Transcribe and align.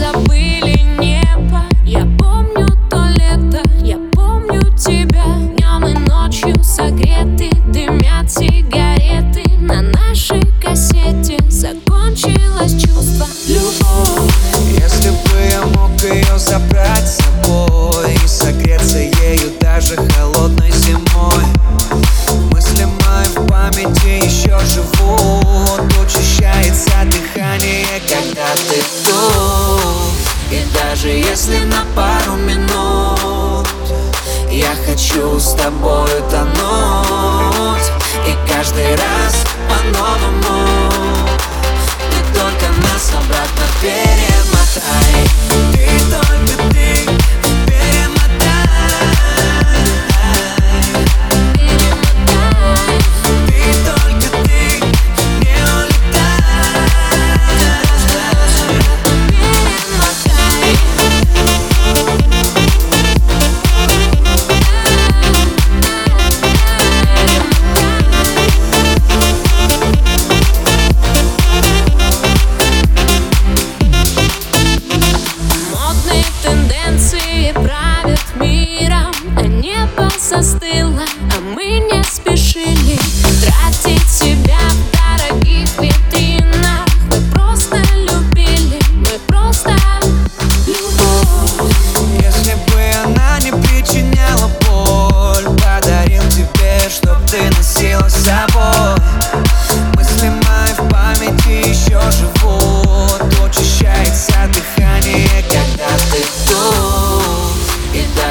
up 0.00 0.27
хочу 35.08 35.38
с 35.38 35.54
тобой 35.54 36.10
тонуть. 36.30 37.92
И 38.26 38.50
каждый 38.50 38.94
раз 38.96 39.44
по-новому. 39.68 41.17
I 80.30 80.42
still. 80.42 80.87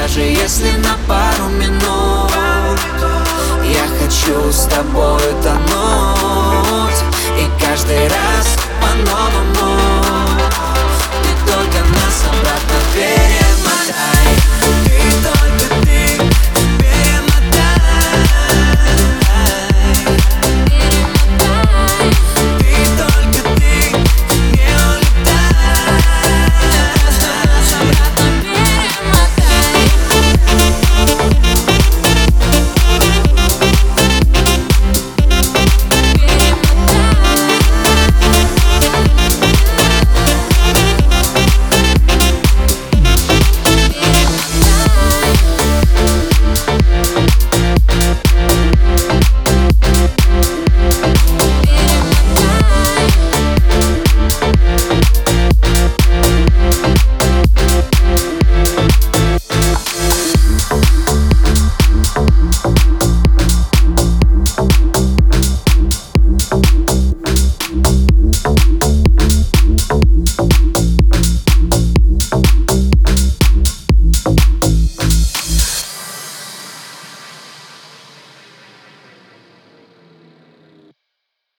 даже 0.08 0.22
если 0.22 0.70
на 0.78 0.96
пару 1.06 1.48
минут 1.50 2.80
Я 3.64 3.86
хочу 4.00 4.50
с 4.50 4.66
тобой 4.66 5.20
тонуть. 5.42 7.17